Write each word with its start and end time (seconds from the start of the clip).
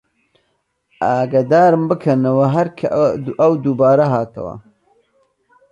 ئاگەدارم 1.03 1.83
بکەنەوە 1.89 2.45
هەر 2.55 2.67
کە 2.77 2.87
ئەو 3.39 3.53
دووبارە 3.63 4.05
هاتەوە 4.13 4.55